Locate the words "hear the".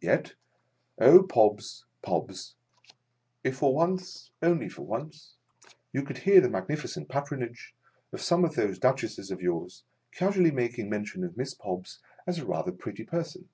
6.18-6.48